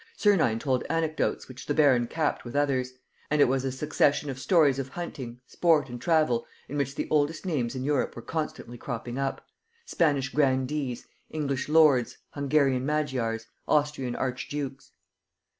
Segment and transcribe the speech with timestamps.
[0.17, 2.93] Sernine told anecdotes which the baron capped with others;
[3.29, 7.07] and it was a succession of stories of hunting, sport and travel, in which the
[7.11, 9.45] oldest names in Europe were constantly cropping up:
[9.85, 14.91] Spanish grandees, English lords, Hungarian magyars, Austrian archdukes.